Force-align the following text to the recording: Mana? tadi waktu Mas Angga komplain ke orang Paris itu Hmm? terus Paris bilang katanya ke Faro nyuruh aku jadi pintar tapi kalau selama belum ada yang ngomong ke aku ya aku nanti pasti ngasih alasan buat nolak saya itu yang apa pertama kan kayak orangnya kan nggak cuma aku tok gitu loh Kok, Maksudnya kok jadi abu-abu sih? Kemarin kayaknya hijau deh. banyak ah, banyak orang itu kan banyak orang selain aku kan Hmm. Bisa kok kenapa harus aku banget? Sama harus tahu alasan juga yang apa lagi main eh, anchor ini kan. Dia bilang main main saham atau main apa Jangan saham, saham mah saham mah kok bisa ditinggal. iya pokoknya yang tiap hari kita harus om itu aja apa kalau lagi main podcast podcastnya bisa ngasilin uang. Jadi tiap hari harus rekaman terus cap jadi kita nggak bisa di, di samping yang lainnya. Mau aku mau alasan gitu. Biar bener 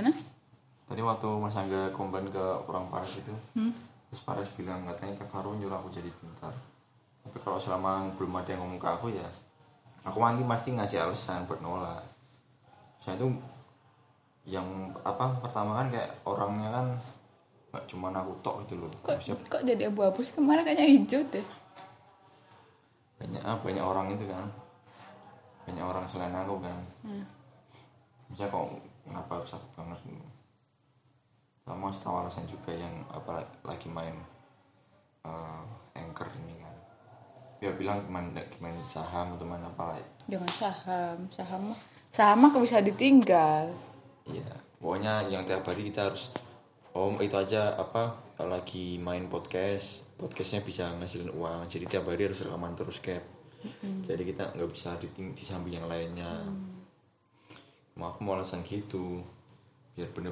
Mana? 0.00 0.12
tadi 0.84 1.00
waktu 1.00 1.28
Mas 1.36 1.54
Angga 1.54 1.92
komplain 1.92 2.26
ke 2.26 2.40
orang 2.64 2.88
Paris 2.88 3.14
itu 3.16 3.34
Hmm? 3.52 3.70
terus 4.08 4.22
Paris 4.22 4.48
bilang 4.54 4.82
katanya 4.84 5.14
ke 5.14 5.24
Faro 5.24 5.52
nyuruh 5.52 5.76
aku 5.76 5.88
jadi 5.88 6.10
pintar 6.10 6.50
tapi 7.20 7.36
kalau 7.38 7.56
selama 7.56 8.08
belum 8.16 8.32
ada 8.34 8.50
yang 8.50 8.64
ngomong 8.64 8.76
ke 8.76 8.88
aku 8.88 9.06
ya 9.08 9.28
aku 10.00 10.18
nanti 10.18 10.42
pasti 10.42 10.68
ngasih 10.72 10.98
alasan 11.00 11.44
buat 11.44 11.60
nolak 11.60 12.00
saya 12.98 13.14
itu 13.14 13.28
yang 14.44 14.64
apa 15.00 15.36
pertama 15.38 15.78
kan 15.78 15.86
kayak 15.88 16.10
orangnya 16.24 16.68
kan 16.70 16.86
nggak 17.70 17.84
cuma 17.86 18.10
aku 18.10 18.32
tok 18.40 18.64
gitu 18.64 18.80
loh 18.80 18.90
Kok, 18.98 19.14
Maksudnya 19.14 19.46
kok 19.46 19.62
jadi 19.62 19.82
abu-abu 19.86 20.20
sih? 20.20 20.34
Kemarin 20.34 20.64
kayaknya 20.64 20.86
hijau 20.90 21.22
deh. 21.30 21.46
banyak 23.14 23.42
ah, 23.44 23.54
banyak 23.54 23.84
orang 23.84 24.06
itu 24.10 24.24
kan 24.26 24.48
banyak 25.62 25.84
orang 25.84 26.04
selain 26.08 26.34
aku 26.34 26.56
kan 26.58 26.78
Hmm. 27.04 27.24
Bisa 28.30 28.46
kok 28.46 28.66
kenapa 29.02 29.42
harus 29.42 29.52
aku 29.52 29.66
banget? 29.74 29.98
Sama 31.66 31.90
harus 31.90 32.00
tahu 32.02 32.14
alasan 32.14 32.46
juga 32.46 32.72
yang 32.72 33.04
apa 33.10 33.42
lagi 33.66 33.90
main 33.90 34.16
eh, 35.26 35.62
anchor 35.98 36.30
ini 36.40 36.54
kan. 36.62 36.76
Dia 37.60 37.70
bilang 37.76 38.06
main 38.08 38.32
main 38.32 38.78
saham 38.86 39.36
atau 39.36 39.44
main 39.44 39.60
apa 39.60 40.00
Jangan 40.30 40.52
saham, 40.56 41.18
saham 41.34 41.60
mah 41.74 41.80
saham 42.10 42.38
mah 42.42 42.50
kok 42.50 42.64
bisa 42.64 42.82
ditinggal. 42.82 43.70
iya 44.30 44.54
pokoknya 44.78 45.26
yang 45.26 45.42
tiap 45.42 45.66
hari 45.66 45.90
kita 45.90 46.06
harus 46.06 46.30
om 46.94 47.18
itu 47.18 47.34
aja 47.34 47.74
apa 47.74 48.14
kalau 48.38 48.54
lagi 48.54 48.94
main 49.02 49.26
podcast 49.26 50.06
podcastnya 50.16 50.64
bisa 50.64 50.88
ngasilin 50.96 51.34
uang. 51.34 51.66
Jadi 51.66 51.84
tiap 51.90 52.06
hari 52.06 52.30
harus 52.30 52.40
rekaman 52.46 52.78
terus 52.78 53.02
cap 53.02 53.40
jadi 53.80 54.22
kita 54.24 54.56
nggak 54.56 54.70
bisa 54.72 54.96
di, 54.96 55.08
di 55.12 55.44
samping 55.44 55.76
yang 55.76 55.88
lainnya. 55.88 56.48
Mau 56.48 56.79
aku 58.04 58.20
mau 58.20 58.36
alasan 58.36 58.60
gitu. 58.68 59.24
Biar 59.96 60.12
bener 60.12 60.28